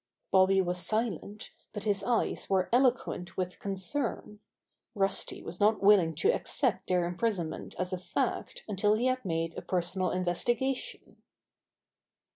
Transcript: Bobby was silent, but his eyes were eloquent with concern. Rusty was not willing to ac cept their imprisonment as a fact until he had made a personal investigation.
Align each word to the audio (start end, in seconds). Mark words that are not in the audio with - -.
Bobby 0.31 0.61
was 0.61 0.79
silent, 0.83 1.51
but 1.73 1.83
his 1.83 2.03
eyes 2.03 2.49
were 2.49 2.69
eloquent 2.73 3.37
with 3.37 3.59
concern. 3.59 4.39
Rusty 4.95 5.43
was 5.43 5.59
not 5.59 5.83
willing 5.83 6.15
to 6.15 6.31
ac 6.31 6.45
cept 6.45 6.87
their 6.87 7.05
imprisonment 7.05 7.75
as 7.77 7.93
a 7.93 7.99
fact 7.99 8.63
until 8.67 8.95
he 8.95 9.05
had 9.05 9.23
made 9.23 9.55
a 9.55 9.61
personal 9.61 10.09
investigation. 10.09 11.17